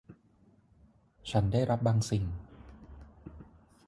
[1.31, 2.23] ฉันได้รับบางสิ่ง